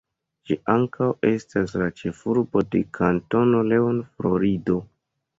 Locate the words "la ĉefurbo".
1.81-2.63